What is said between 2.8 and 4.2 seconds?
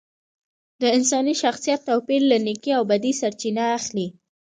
بدۍ سرچینه اخلي